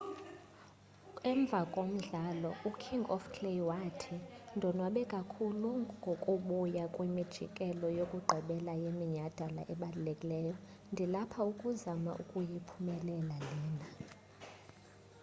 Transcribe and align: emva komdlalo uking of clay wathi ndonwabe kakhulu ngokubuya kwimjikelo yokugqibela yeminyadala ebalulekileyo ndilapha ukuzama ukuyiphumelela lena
emva 1.31 1.61
komdlalo 1.75 2.51
uking 2.69 3.03
of 3.15 3.23
clay 3.33 3.59
wathi 3.69 4.17
ndonwabe 4.55 5.01
kakhulu 5.13 5.69
ngokubuya 6.01 6.83
kwimjikelo 6.95 7.87
yokugqibela 7.97 8.73
yeminyadala 8.83 9.61
ebalulekileyo 9.73 10.55
ndilapha 10.91 11.41
ukuzama 11.51 12.11
ukuyiphumelela 12.21 13.37
lena 13.49 13.85